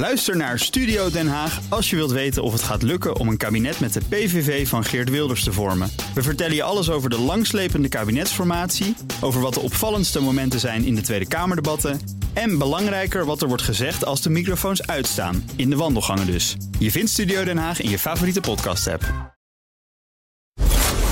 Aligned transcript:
Luister 0.00 0.36
naar 0.36 0.58
Studio 0.58 1.10
Den 1.10 1.28
Haag 1.28 1.60
als 1.68 1.90
je 1.90 1.96
wilt 1.96 2.10
weten 2.10 2.42
of 2.42 2.52
het 2.52 2.62
gaat 2.62 2.82
lukken 2.82 3.16
om 3.16 3.28
een 3.28 3.36
kabinet 3.36 3.80
met 3.80 3.92
de 3.92 4.00
PVV 4.08 4.68
van 4.68 4.84
Geert 4.84 5.10
Wilders 5.10 5.44
te 5.44 5.52
vormen. 5.52 5.90
We 6.14 6.22
vertellen 6.22 6.54
je 6.54 6.62
alles 6.62 6.90
over 6.90 7.10
de 7.10 7.18
langslepende 7.18 7.88
kabinetsformatie, 7.88 8.96
over 9.20 9.40
wat 9.40 9.54
de 9.54 9.60
opvallendste 9.60 10.20
momenten 10.20 10.60
zijn 10.60 10.84
in 10.84 10.94
de 10.94 11.00
Tweede 11.00 11.28
Kamerdebatten 11.28 12.00
en 12.32 12.58
belangrijker 12.58 13.24
wat 13.24 13.42
er 13.42 13.48
wordt 13.48 13.62
gezegd 13.62 14.04
als 14.04 14.22
de 14.22 14.30
microfoons 14.30 14.86
uitstaan, 14.86 15.50
in 15.56 15.70
de 15.70 15.76
wandelgangen 15.76 16.26
dus. 16.26 16.56
Je 16.78 16.90
vindt 16.90 17.10
Studio 17.10 17.44
Den 17.44 17.58
Haag 17.58 17.80
in 17.80 17.90
je 17.90 17.98
favoriete 17.98 18.40
podcast-app. 18.40 19.34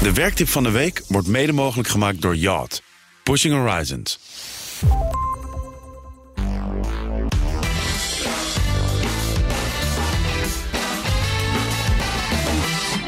De 0.02 0.12
werktip 0.14 0.48
van 0.48 0.62
de 0.62 0.70
week 0.70 1.02
wordt 1.08 1.28
mede 1.28 1.52
mogelijk 1.52 1.88
gemaakt 1.88 2.22
door 2.22 2.36
Yacht. 2.36 2.82
Pushing 3.22 3.54
Horizons. 3.54 4.18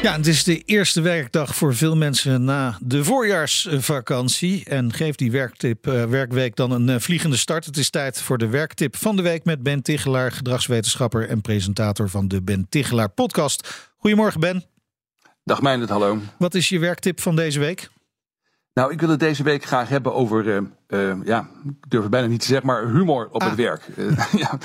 Ja, 0.01 0.15
het 0.15 0.27
is 0.27 0.43
de 0.43 0.57
eerste 0.57 1.01
werkdag 1.01 1.55
voor 1.55 1.75
veel 1.75 1.95
mensen 1.95 2.43
na 2.43 2.77
de 2.81 3.03
voorjaarsvakantie. 3.03 4.65
En 4.65 4.93
geeft 4.93 5.17
die 5.17 5.31
werktip, 5.31 5.87
uh, 5.87 6.03
werkweek 6.03 6.55
dan 6.55 6.71
een 6.71 6.87
uh, 6.87 6.99
vliegende 6.99 7.37
start. 7.37 7.65
Het 7.65 7.77
is 7.77 7.89
tijd 7.89 8.21
voor 8.21 8.37
de 8.37 8.47
werktip 8.47 8.95
van 8.95 9.15
de 9.15 9.21
week 9.21 9.45
met 9.45 9.63
Ben 9.63 9.81
Tichelaar, 9.81 10.31
gedragswetenschapper 10.31 11.29
en 11.29 11.41
presentator 11.41 12.09
van 12.09 12.27
de 12.27 12.41
Ben 12.41 12.65
Tichelaar 12.69 13.09
podcast. 13.09 13.91
Goedemorgen 13.97 14.39
Ben. 14.39 14.63
Dag 15.43 15.61
Meijnerd, 15.61 15.89
hallo. 15.89 16.17
Wat 16.37 16.55
is 16.55 16.69
je 16.69 16.79
werktip 16.79 17.21
van 17.21 17.35
deze 17.35 17.59
week? 17.59 17.89
Nou, 18.73 18.91
ik 18.91 18.99
wil 18.99 19.09
het 19.09 19.19
deze 19.19 19.43
week 19.43 19.63
graag 19.63 19.89
hebben 19.89 20.13
over, 20.13 20.45
uh, 20.45 20.61
uh, 20.87 21.25
ja, 21.25 21.49
ik 21.65 21.89
durf 21.89 22.01
het 22.01 22.11
bijna 22.11 22.27
niet 22.27 22.39
te 22.39 22.47
zeggen, 22.47 22.67
maar 22.67 22.87
humor 22.87 23.29
op 23.31 23.41
ah. 23.41 23.47
het 23.47 23.57
werk. 23.57 23.87
Uh, 23.95 24.23
ja, 24.43 24.57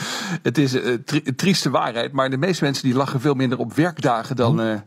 het 0.42 0.58
is 0.58 0.72
een 0.72 1.04
tri 1.04 1.34
trieste 1.34 1.70
waarheid, 1.70 2.12
maar 2.12 2.30
de 2.30 2.36
meeste 2.38 2.64
mensen 2.64 2.84
die 2.84 2.94
lachen 2.94 3.20
veel 3.20 3.34
minder 3.34 3.58
op 3.58 3.74
werkdagen 3.74 4.36
dan, 4.36 4.60
hm. 4.60 4.78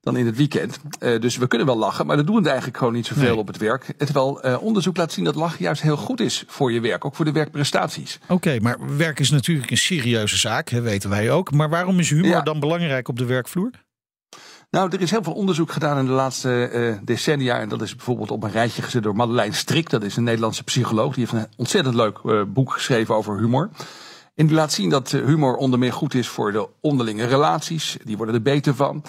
Dan 0.00 0.16
in 0.16 0.26
het 0.26 0.36
weekend. 0.36 0.78
dus 0.98 1.36
we 1.36 1.46
kunnen 1.46 1.66
wel 1.66 1.76
lachen, 1.76 2.06
maar 2.06 2.16
dat 2.16 2.26
doen 2.26 2.42
we 2.42 2.48
eigenlijk 2.48 2.78
gewoon 2.78 2.92
niet 2.92 3.06
zoveel 3.06 3.30
nee. 3.30 3.36
op 3.36 3.46
het 3.46 3.56
werk. 3.56 3.94
Terwijl 3.96 4.58
onderzoek 4.60 4.96
laat 4.96 5.12
zien 5.12 5.24
dat 5.24 5.34
lachen 5.34 5.62
juist 5.64 5.82
heel 5.82 5.96
goed 5.96 6.20
is 6.20 6.44
voor 6.46 6.72
je 6.72 6.80
werk, 6.80 7.04
ook 7.04 7.14
voor 7.14 7.24
de 7.24 7.32
werkprestaties. 7.32 8.18
Oké, 8.22 8.32
okay, 8.32 8.58
maar 8.58 8.96
werk 8.96 9.20
is 9.20 9.30
natuurlijk 9.30 9.70
een 9.70 9.76
serieuze 9.76 10.36
zaak, 10.36 10.68
hè, 10.68 10.80
weten 10.80 11.10
wij 11.10 11.30
ook. 11.30 11.52
Maar 11.52 11.68
waarom 11.68 11.98
is 11.98 12.10
humor 12.10 12.28
ja. 12.28 12.40
dan 12.40 12.60
belangrijk 12.60 13.08
op 13.08 13.18
de 13.18 13.24
werkvloer? 13.24 13.70
Nou, 14.70 14.90
er 14.92 15.00
is 15.00 15.10
heel 15.10 15.22
veel 15.22 15.32
onderzoek 15.32 15.72
gedaan 15.72 15.98
in 15.98 16.06
de 16.06 16.12
laatste 16.12 16.70
uh, 16.72 16.98
decennia. 17.04 17.60
En 17.60 17.68
dat 17.68 17.82
is 17.82 17.94
bijvoorbeeld 17.94 18.30
op 18.30 18.42
een 18.42 18.50
rijtje 18.50 18.82
gezet 18.82 19.02
door 19.02 19.16
Madeleine 19.16 19.54
Strik. 19.54 19.90
Dat 19.90 20.02
is 20.02 20.16
een 20.16 20.24
Nederlandse 20.24 20.64
psycholoog. 20.64 21.14
Die 21.14 21.26
heeft 21.26 21.44
een 21.44 21.52
ontzettend 21.56 21.94
leuk 21.94 22.18
uh, 22.24 22.42
boek 22.46 22.72
geschreven 22.72 23.14
over 23.14 23.38
humor. 23.38 23.70
En 24.34 24.46
die 24.46 24.56
laat 24.56 24.72
zien 24.72 24.90
dat 24.90 25.10
humor 25.10 25.56
onder 25.56 25.78
meer 25.78 25.92
goed 25.92 26.14
is 26.14 26.28
voor 26.28 26.52
de 26.52 26.68
onderlinge 26.80 27.24
relaties. 27.24 27.96
Die 28.04 28.16
worden 28.16 28.34
er 28.34 28.42
beter 28.42 28.74
van. 28.74 29.04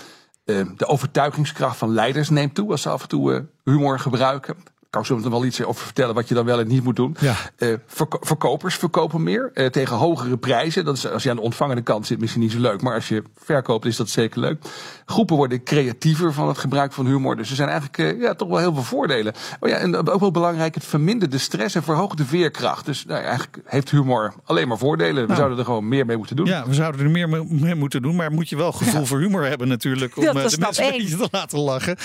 Uh, 0.50 0.66
de 0.78 0.86
overtuigingskracht 0.86 1.78
van 1.78 1.94
leiders 1.94 2.30
neemt 2.30 2.55
toe 2.55 2.72
als 2.72 2.81
ze 2.81 2.89
af 2.89 3.02
en 3.02 3.08
toe 3.08 3.45
humor 3.64 4.00
gebruiken 4.00 4.55
kan 4.90 5.06
zo 5.06 5.30
wel 5.30 5.45
iets 5.45 5.64
over 5.64 5.86
vertellen 5.86 6.16
wat 6.16 6.28
je 6.28 6.34
dan 6.34 6.45
wel 6.45 6.59
en 6.59 6.68
niet 6.68 6.84
moet 6.84 6.95
doen. 6.95 7.16
Ja. 7.20 7.36
Uh, 7.58 7.73
verko 7.86 8.18
verkopers 8.22 8.76
verkopen 8.76 9.23
meer 9.23 9.52
uh, 9.54 9.66
tegen 9.66 9.95
hogere 9.95 10.38
prijzen. 10.38 10.86
Dat 10.86 10.98
is 10.98 11.08
als 11.08 11.23
je 11.23 11.30
aan 11.30 11.36
de 11.36 11.42
ontvangende 11.42 11.82
kant 11.82 12.08
zit 12.08 12.20
misschien 12.20 12.42
niet 12.42 12.52
zo 12.52 12.59
leuk. 12.59 12.82
Maar 12.82 12.94
als 12.94 13.08
je 13.08 13.23
verkoopt 13.36 13.86
is 13.86 13.95
dat 13.95 14.10
zeker 14.10 14.40
leuk. 14.40 14.64
Groepen 15.06 15.36
worden 15.36 15.64
creatiever 15.64 16.34
van 16.34 16.48
het 16.48 16.58
gebruik 16.58 16.94
van 16.94 17.06
humor. 17.06 17.36
Dus 17.36 17.50
er 17.50 17.56
zijn 17.56 17.70
eigenlijk 17.70 17.98
uh, 17.98 18.22
ja, 18.22 18.34
toch 18.36 18.48
wel 18.48 18.58
heel 18.58 18.73
veel 18.73 18.84
voordelen. 18.84 19.34
Oh 19.60 19.70
ja, 19.70 19.76
en 19.76 19.95
ook 20.10 20.20
wel 20.20 20.32
belangrijk, 20.32 20.76
het 20.76 20.86
vermindert 20.86 21.32
de 21.32 21.38
stress 21.38 21.76
en 21.76 21.84
verhoogt 21.84 22.17
de 22.17 22.26
veerkracht. 22.26 22.86
Dus 22.86 23.06
nou, 23.06 23.23
eigenlijk 23.23 23.58
heeft 23.66 23.92
humor 23.92 24.34
alleen 24.44 24.67
maar 24.67 24.78
voordelen. 24.78 25.22
We 25.22 25.28
nou, 25.28 25.36
zouden 25.36 25.58
er 25.58 25.66
gewoon 25.66 25.88
meer 25.88 26.06
mee 26.06 26.17
moeten 26.17 26.36
doen. 26.36 26.45
Ja, 26.45 26.67
we 26.67 26.73
zouden 26.73 27.02
er 27.02 27.10
meer 27.10 27.30
mee 27.50 27.76
moeten 27.76 28.02
doen. 28.02 28.16
Maar 28.16 28.32
moet 28.32 28.50
je 28.50 28.56
wel 28.56 28.72
gevoel 28.72 29.00
ja. 29.00 29.06
voor 29.06 29.20
humor 29.20 29.45
hebben 29.45 29.67
natuurlijk. 29.67 30.16
Om 30.17 30.23
de 30.23 30.34
mensen 30.34 30.86
een 30.86 30.92
beetje 30.92 31.17
te 31.23 31.28
laten 31.32 31.60
lachen. 31.60 31.98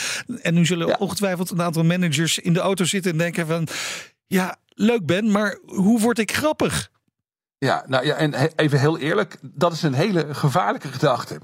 En 0.43 0.55
nu 0.55 0.67
zullen 0.67 1.01
ongetwijfeld 1.01 1.51
een 1.51 1.63
aantal 1.63 1.85
managers 1.85 2.39
in 2.39 2.53
de 2.53 2.61
auto 2.61 2.74
zitten 2.81 3.13
en 3.13 3.19
denken 3.19 3.47
van... 3.47 3.69
Ja, 4.27 4.57
leuk 4.69 5.07
Ben, 5.07 5.31
maar 5.31 5.59
hoe 5.65 6.01
word 6.01 6.19
ik 6.19 6.33
grappig? 6.33 6.91
Ja, 7.59 7.85
nou 7.87 8.07
ja, 8.07 8.15
en 8.15 8.35
even 8.57 8.81
heel 8.81 8.99
eerlijk, 8.99 9.37
dat 9.43 9.73
is 9.73 9.83
een 9.83 9.95
hele 9.95 10.35
gevaarlijke 10.35 10.89
gedachte. 10.89 11.39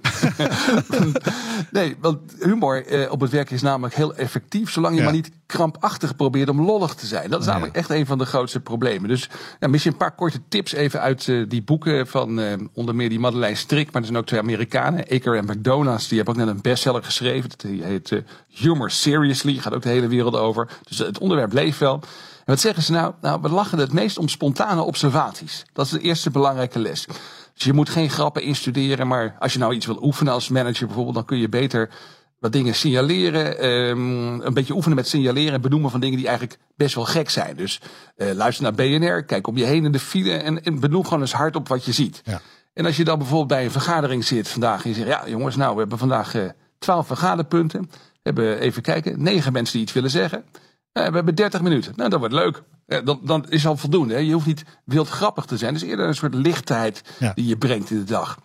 nee, 1.70 1.96
want 2.00 2.18
humor 2.40 2.86
eh, 2.86 3.12
op 3.12 3.20
het 3.20 3.30
werk 3.30 3.50
is 3.50 3.62
namelijk 3.62 3.94
heel 3.94 4.14
effectief, 4.14 4.70
zolang 4.70 4.94
je 4.94 4.98
ja. 4.98 5.04
maar 5.04 5.14
niet 5.14 5.30
krampachtig 5.46 6.16
probeert 6.16 6.48
om 6.48 6.60
lollig 6.60 6.94
te 6.94 7.06
zijn. 7.06 7.30
Dat 7.30 7.40
is 7.40 7.46
namelijk 7.46 7.76
echt 7.76 7.90
een 7.90 8.06
van 8.06 8.18
de 8.18 8.24
grootste 8.24 8.60
problemen. 8.60 9.08
Dus 9.08 9.28
ja, 9.58 9.68
misschien 9.68 9.92
een 9.92 9.98
paar 9.98 10.14
korte 10.14 10.40
tips 10.48 10.72
even 10.72 11.00
uit 11.00 11.26
uh, 11.26 11.48
die 11.48 11.62
boeken 11.62 12.06
van 12.06 12.38
uh, 12.38 12.52
onder 12.72 12.94
meer 12.94 13.08
die 13.08 13.20
Madeleine 13.20 13.56
Strik, 13.56 13.86
maar 13.86 14.00
er 14.00 14.06
zijn 14.06 14.18
ook 14.18 14.26
twee 14.26 14.40
Amerikanen, 14.40 15.04
Aker 15.10 15.36
en 15.36 15.44
McDonald's, 15.44 16.08
die 16.08 16.16
hebben 16.16 16.34
ook 16.34 16.46
net 16.46 16.54
een 16.54 16.62
bestseller 16.62 17.04
geschreven. 17.04 17.50
Die 17.56 17.82
heet 17.82 18.10
uh, 18.10 18.20
Humor 18.48 18.90
Seriously, 18.90 19.54
gaat 19.54 19.74
ook 19.74 19.82
de 19.82 19.88
hele 19.88 20.08
wereld 20.08 20.36
over. 20.36 20.68
Dus 20.88 20.98
het 20.98 21.18
onderwerp 21.18 21.52
leeft 21.52 21.78
wel. 21.78 22.00
En 22.40 22.46
wat 22.46 22.60
zeggen 22.60 22.82
ze 22.82 22.92
nou? 22.92 23.14
Nou, 23.20 23.40
we 23.42 23.48
lachen 23.48 23.78
het 23.78 23.92
meest 23.92 24.18
om 24.18 24.28
spontane 24.28 24.82
observaties. 24.82 25.64
Dat 25.72 25.84
is 25.84 25.92
de 25.92 26.00
eerste 26.00 26.30
belangrijke 26.30 26.78
les. 26.78 27.06
Dus 27.54 27.64
je 27.64 27.72
moet 27.72 27.88
geen 27.88 28.10
grappen 28.10 28.42
instuderen, 28.42 29.06
maar 29.06 29.36
als 29.38 29.52
je 29.52 29.58
nou 29.58 29.74
iets 29.74 29.86
wil 29.86 30.02
oefenen 30.02 30.32
als 30.32 30.48
manager 30.48 30.86
bijvoorbeeld, 30.86 31.16
dan 31.16 31.24
kun 31.24 31.38
je 31.38 31.48
beter 31.48 31.90
wat 32.38 32.52
dingen 32.52 32.74
signaleren. 32.74 33.64
Um, 33.66 34.40
een 34.40 34.54
beetje 34.54 34.74
oefenen 34.74 34.96
met 34.96 35.08
signaleren 35.08 35.52
en 35.52 35.60
benoemen 35.60 35.90
van 35.90 36.00
dingen 36.00 36.16
die 36.16 36.26
eigenlijk 36.28 36.58
best 36.76 36.94
wel 36.94 37.04
gek 37.04 37.30
zijn. 37.30 37.56
Dus 37.56 37.80
uh, 38.16 38.32
luister 38.32 38.62
naar 38.62 38.74
BNR, 38.74 39.24
kijk 39.24 39.46
om 39.46 39.56
je 39.56 39.64
heen 39.64 39.84
in 39.84 39.92
de 39.92 39.98
file 39.98 40.32
en, 40.32 40.62
en 40.62 40.80
benoem 40.80 41.04
gewoon 41.04 41.20
eens 41.20 41.32
hard 41.32 41.56
op 41.56 41.68
wat 41.68 41.84
je 41.84 41.92
ziet. 41.92 42.22
Ja. 42.24 42.40
En 42.74 42.86
als 42.86 42.96
je 42.96 43.04
dan 43.04 43.18
bijvoorbeeld 43.18 43.48
bij 43.48 43.64
een 43.64 43.70
vergadering 43.70 44.24
zit 44.24 44.48
vandaag 44.48 44.82
en 44.84 44.88
je 44.88 44.94
zegt, 44.94 45.08
ja 45.08 45.28
jongens, 45.28 45.56
nou 45.56 45.72
we 45.72 45.80
hebben 45.80 45.98
vandaag 45.98 46.34
uh, 46.34 46.48
twaalf 46.78 47.06
vergaderpunten. 47.06 47.80
We 47.90 48.20
hebben 48.22 48.58
even 48.58 48.82
kijken, 48.82 49.22
negen 49.22 49.52
mensen 49.52 49.72
die 49.74 49.82
iets 49.82 49.92
willen 49.92 50.10
zeggen. 50.10 50.44
We 50.92 51.00
hebben 51.00 51.34
30 51.34 51.62
minuten. 51.62 51.92
Nou, 51.96 52.10
dat 52.10 52.18
wordt 52.18 52.34
leuk. 52.34 52.62
Dan, 53.04 53.20
dan 53.22 53.46
is 53.48 53.66
al 53.66 53.76
voldoende. 53.76 54.14
Hè? 54.14 54.20
Je 54.20 54.32
hoeft 54.32 54.46
niet 54.46 54.64
wild 54.84 55.08
grappig 55.08 55.44
te 55.44 55.56
zijn. 55.56 55.74
Het 55.74 55.82
is 55.82 55.88
eerder 55.88 56.06
een 56.06 56.14
soort 56.14 56.34
lichtheid 56.34 57.02
ja. 57.18 57.32
die 57.34 57.46
je 57.46 57.56
brengt 57.56 57.90
in 57.90 57.98
de 57.98 58.04
dag. 58.04 58.38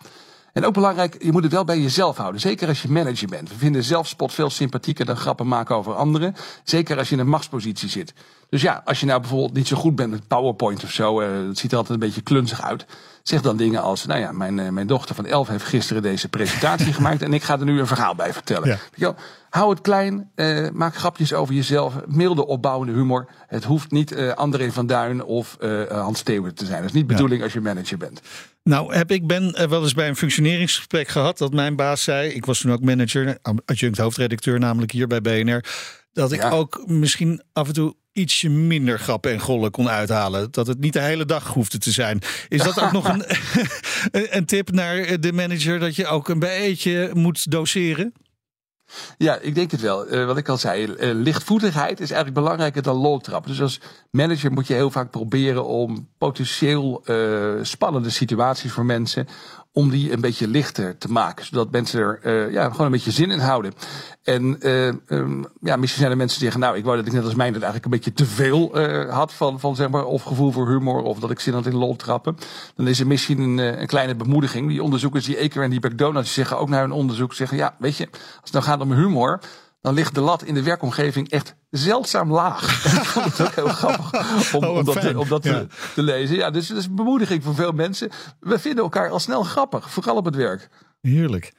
En 0.56 0.64
ook 0.64 0.74
belangrijk, 0.74 1.22
je 1.22 1.32
moet 1.32 1.42
het 1.42 1.52
wel 1.52 1.64
bij 1.64 1.80
jezelf 1.80 2.16
houden. 2.16 2.40
Zeker 2.40 2.68
als 2.68 2.82
je 2.82 2.90
manager 2.90 3.28
bent. 3.28 3.48
We 3.48 3.54
vinden 3.54 3.84
zelfspot 3.84 4.32
veel 4.32 4.50
sympathieker 4.50 5.04
dan 5.04 5.16
grappen 5.16 5.48
maken 5.48 5.76
over 5.76 5.94
anderen. 5.94 6.34
Zeker 6.64 6.98
als 6.98 7.08
je 7.08 7.14
in 7.14 7.20
een 7.20 7.28
machtspositie 7.28 7.88
zit. 7.88 8.14
Dus 8.48 8.62
ja, 8.62 8.82
als 8.84 9.00
je 9.00 9.06
nou 9.06 9.20
bijvoorbeeld 9.20 9.54
niet 9.54 9.66
zo 9.66 9.76
goed 9.76 9.96
bent 9.96 10.10
met 10.10 10.28
PowerPoint 10.28 10.84
of 10.84 10.90
zo. 10.90 11.20
Uh, 11.20 11.48
het 11.48 11.58
ziet 11.58 11.72
er 11.72 11.78
altijd 11.78 12.00
een 12.00 12.06
beetje 12.06 12.20
klunzig 12.20 12.62
uit. 12.62 12.86
Zeg 13.22 13.42
dan 13.42 13.56
dingen 13.56 13.82
als, 13.82 14.06
nou 14.06 14.20
ja, 14.20 14.32
mijn, 14.32 14.58
uh, 14.58 14.68
mijn 14.68 14.86
dochter 14.86 15.14
van 15.14 15.26
11 15.26 15.48
heeft 15.48 15.64
gisteren 15.64 16.02
deze 16.02 16.28
presentatie 16.28 16.92
gemaakt. 16.98 17.22
En 17.22 17.32
ik 17.32 17.42
ga 17.42 17.58
er 17.58 17.64
nu 17.64 17.80
een 17.80 17.86
verhaal 17.86 18.14
bij 18.14 18.32
vertellen. 18.32 18.78
Ja. 18.94 19.14
Hou 19.56 19.70
het 19.70 19.80
klein. 19.80 20.30
Uh, 20.34 20.70
maak 20.70 20.96
grapjes 20.96 21.32
over 21.32 21.54
jezelf. 21.54 21.94
Milde 22.06 22.46
opbouwende 22.46 22.92
humor. 22.92 23.28
Het 23.46 23.64
hoeft 23.64 23.90
niet 23.90 24.12
uh, 24.12 24.32
André 24.32 24.72
van 24.72 24.86
Duin 24.86 25.24
of 25.24 25.56
uh, 25.60 25.82
Hans 25.88 26.18
Steeuwen 26.18 26.54
te 26.54 26.64
zijn. 26.64 26.78
Dat 26.78 26.88
is 26.88 26.92
niet 26.92 27.08
de 27.08 27.12
bedoeling 27.14 27.38
ja. 27.38 27.44
als 27.44 27.52
je 27.52 27.60
manager 27.60 27.98
bent. 27.98 28.20
Nou, 28.62 28.94
heb 28.94 29.10
ik 29.10 29.26
ben 29.26 29.68
wel 29.68 29.82
eens 29.82 29.94
bij 29.94 30.08
een 30.08 30.16
functioneringsgesprek 30.16 31.08
gehad 31.08 31.38
dat 31.38 31.52
mijn 31.52 31.76
baas 31.76 32.02
zei, 32.02 32.30
ik 32.30 32.46
was 32.46 32.60
toen 32.60 32.72
ook 32.72 32.80
manager, 32.80 33.38
adjunct 33.64 33.98
hoofdredacteur 33.98 34.58
namelijk 34.58 34.92
hier 34.92 35.06
bij 35.06 35.20
BNR, 35.20 35.64
dat 36.12 36.32
ik 36.32 36.42
ja. 36.42 36.50
ook 36.50 36.84
misschien 36.86 37.42
af 37.52 37.66
en 37.66 37.74
toe 37.74 37.94
ietsje 38.12 38.48
minder 38.48 38.98
grappen 38.98 39.32
en 39.32 39.40
gollen 39.40 39.70
kon 39.70 39.88
uithalen. 39.88 40.48
Dat 40.50 40.66
het 40.66 40.80
niet 40.80 40.92
de 40.92 41.00
hele 41.00 41.24
dag 41.24 41.46
hoefde 41.46 41.78
te 41.78 41.90
zijn. 41.90 42.20
Is 42.48 42.62
dat 42.62 42.80
ook 42.80 42.92
nog 42.92 43.08
een, 44.10 44.36
een 44.36 44.46
tip 44.46 44.70
naar 44.70 45.20
de 45.20 45.32
manager 45.32 45.78
dat 45.78 45.96
je 45.96 46.06
ook 46.06 46.28
een 46.28 46.38
beetje 46.38 47.10
moet 47.14 47.50
doseren? 47.50 48.12
Ja, 49.18 49.38
ik 49.38 49.54
denk 49.54 49.70
het 49.70 49.80
wel. 49.80 50.12
Uh, 50.12 50.26
wat 50.26 50.36
ik 50.36 50.48
al 50.48 50.56
zei, 50.56 50.86
uh, 50.86 50.94
lichtvoetigheid 51.14 52.00
is 52.00 52.10
eigenlijk 52.10 52.40
belangrijker 52.40 52.82
dan 52.82 52.96
loltrap. 52.96 53.46
Dus 53.46 53.60
als 53.60 53.80
manager 54.10 54.52
moet 54.52 54.66
je 54.66 54.74
heel 54.74 54.90
vaak 54.90 55.10
proberen 55.10 55.64
om 55.64 56.08
potentieel 56.18 57.02
uh, 57.04 57.52
spannende 57.62 58.10
situaties 58.10 58.72
voor 58.72 58.84
mensen 58.84 59.26
om 59.76 59.90
die 59.90 60.12
een 60.12 60.20
beetje 60.20 60.48
lichter 60.48 60.98
te 60.98 61.08
maken. 61.08 61.44
Zodat 61.44 61.70
mensen 61.70 62.00
er 62.00 62.20
uh, 62.22 62.52
ja, 62.52 62.70
gewoon 62.70 62.86
een 62.86 62.92
beetje 62.92 63.10
zin 63.10 63.30
in 63.30 63.38
houden. 63.38 63.72
En 64.22 64.56
uh, 64.60 64.86
um, 65.08 65.46
ja, 65.60 65.76
misschien 65.76 66.00
zijn 66.00 66.10
er 66.10 66.16
mensen 66.16 66.38
die 66.38 66.50
zeggen, 66.50 66.60
nou, 66.60 66.76
ik 66.76 66.84
wou 66.84 66.96
dat 66.96 67.06
ik 67.06 67.12
net 67.12 67.24
als 67.24 67.34
mij 67.34 67.46
dat 67.46 67.62
eigenlijk 67.62 67.84
een 67.84 67.90
beetje 67.90 68.12
te 68.12 68.26
veel 68.26 68.80
uh, 68.80 69.14
had 69.14 69.32
van, 69.32 69.60
van 69.60 69.76
zeg 69.76 69.88
maar, 69.88 70.04
of 70.04 70.22
gevoel 70.22 70.52
voor 70.52 70.68
humor, 70.68 71.02
of 71.02 71.18
dat 71.18 71.30
ik 71.30 71.40
zin 71.40 71.54
had 71.54 71.66
in 71.66 71.76
lol 71.76 71.96
trappen. 71.96 72.36
Dan 72.74 72.88
is 72.88 73.00
er 73.00 73.06
misschien 73.06 73.38
een, 73.38 73.58
een 73.58 73.86
kleine 73.86 74.14
bemoediging. 74.14 74.68
Die 74.68 74.82
onderzoekers, 74.82 75.24
die 75.24 75.38
Eker 75.38 75.62
en 75.62 75.70
die 75.70 75.86
McDonald's, 75.86 76.34
die 76.34 76.44
zeggen 76.44 76.58
ook 76.58 76.68
naar 76.68 76.80
hun 76.80 76.92
onderzoek, 76.92 77.34
zeggen, 77.34 77.56
ja, 77.56 77.74
weet 77.78 77.96
je, 77.96 78.08
als 78.12 78.40
het 78.42 78.52
nou 78.52 78.64
gaat 78.64 78.80
om 78.80 78.92
humor, 78.92 79.40
dan 79.86 79.94
ligt 79.94 80.14
de 80.14 80.20
lat 80.20 80.42
in 80.42 80.54
de 80.54 80.62
werkomgeving 80.62 81.30
echt 81.30 81.54
zeldzaam 81.70 82.32
laag. 82.32 82.84
ik 83.00 83.04
vond 83.04 83.24
het 83.24 83.40
ook 83.40 83.54
heel 83.54 83.68
grappig 83.68 84.54
om, 84.54 84.64
oh, 84.64 84.76
om 84.76 84.84
dat, 84.84 84.98
fijn. 84.98 85.16
om 85.16 85.28
dat 85.28 85.44
ja. 85.44 85.60
te, 85.60 85.66
te, 85.94 86.02
lezen. 86.02 86.36
Ja, 86.36 86.50
dus 86.50 86.68
dat 86.68 86.76
is 86.76 86.86
een 86.86 86.94
bemoediging 86.94 87.42
voor 87.42 87.54
veel 87.54 87.72
mensen. 87.72 88.10
We 88.40 88.58
vinden 88.58 88.84
elkaar 88.84 89.10
al 89.10 89.18
snel 89.18 89.42
grappig, 89.42 89.90
vooral 89.90 90.16
op 90.16 90.24
het 90.24 90.34
werk. 90.34 90.68
Heerlijk. 91.00 91.52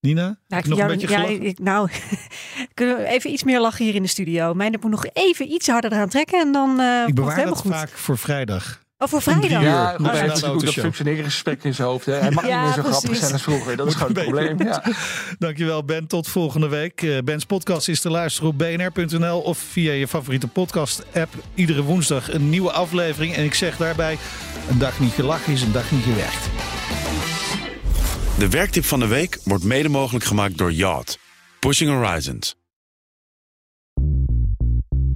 Nina, 0.00 0.38
nou, 0.48 0.68
nog 0.68 0.78
jou, 0.78 0.92
een 0.92 0.98
beetje 0.98 1.18
ja, 1.18 1.24
ik, 1.26 1.58
nou, 1.58 1.90
kunnen 2.74 2.96
we 2.96 3.04
even 3.04 3.30
iets 3.32 3.44
meer 3.44 3.60
lachen 3.60 3.84
hier 3.84 3.94
in 3.94 4.02
de 4.02 4.08
studio. 4.08 4.54
Mijn 4.54 4.78
moet 4.80 4.90
nog 4.90 5.06
even 5.12 5.52
iets 5.52 5.68
harder 5.68 5.92
eraan 5.92 6.08
trekken 6.08 6.40
en 6.40 6.52
dan 6.52 6.80
uh, 6.80 6.86
Ik 6.86 7.04
komt 7.04 7.06
het 7.06 7.14
bewaar 7.14 7.34
helemaal 7.34 7.54
dat 7.54 7.62
goed. 7.62 7.72
vaak 7.72 7.88
voor 7.88 8.18
vrijdag. 8.18 8.84
Oh, 8.98 9.08
voor 9.08 9.22
vrijdag? 9.22 9.50
Ja, 9.62 9.94
goed, 9.96 10.06
hij 10.10 10.20
heeft 10.20 10.30
ook 10.34 10.40
dat 10.40 10.50
Autoshow. 10.50 10.82
functioneringsgesprek 10.84 11.64
in 11.64 11.74
zijn 11.74 11.88
hoofd. 11.88 12.06
Hè. 12.06 12.12
Hij 12.12 12.30
mag 12.30 12.46
Ja, 12.46 12.56
niet 12.66 12.74
meer 12.76 12.84
zo 12.84 12.90
grappig 12.90 13.16
zijn 13.16 13.32
als 13.32 13.42
vroeger. 13.42 13.76
Dat 13.76 13.86
is 13.86 13.94
gewoon 13.94 14.12
het 14.12 14.22
probleem. 14.22 14.62
Ja. 14.62 14.82
Dankjewel 15.38 15.84
Ben, 15.84 16.06
tot 16.06 16.28
volgende 16.28 16.68
week. 16.68 17.02
Eh, 17.02 17.18
Ben's 17.24 17.44
podcast 17.44 17.88
is 17.88 18.00
te 18.00 18.10
luisteren 18.10 18.48
op 18.50 18.58
bnr.nl 18.58 19.40
of 19.40 19.58
via 19.58 19.92
je 19.92 20.08
favoriete 20.08 20.46
podcast 20.48 21.04
app. 21.14 21.34
Iedere 21.54 21.82
woensdag 21.82 22.32
een 22.32 22.48
nieuwe 22.50 22.72
aflevering. 22.72 23.34
En 23.34 23.44
ik 23.44 23.54
zeg 23.54 23.76
daarbij, 23.76 24.18
een 24.70 24.78
dag 24.78 25.00
niet 25.00 25.12
gelachen 25.12 25.52
is 25.52 25.62
een 25.62 25.72
dag 25.72 25.90
niet 25.90 26.04
gewerkt. 26.04 26.48
De 28.38 28.48
werktip 28.48 28.84
van 28.84 29.00
de 29.00 29.06
week 29.06 29.38
wordt 29.44 29.64
mede 29.64 29.88
mogelijk 29.88 30.24
gemaakt 30.24 30.58
door 30.58 30.72
Yacht. 30.72 31.18
Pushing 31.60 31.90
Horizons. 31.90 32.54